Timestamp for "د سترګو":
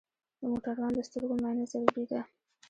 0.95-1.35